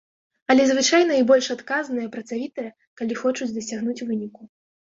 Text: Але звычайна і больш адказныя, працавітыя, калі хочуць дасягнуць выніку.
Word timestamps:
Але 0.53 0.63
звычайна 0.69 1.13
і 1.19 1.25
больш 1.31 1.49
адказныя, 1.55 2.11
працавітыя, 2.17 2.73
калі 3.03 3.21
хочуць 3.23 3.53
дасягнуць 3.61 4.01
выніку. 4.07 4.53